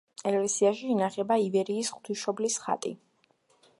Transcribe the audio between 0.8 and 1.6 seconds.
ინახება